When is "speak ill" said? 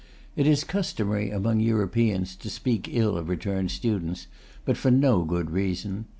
2.49-3.15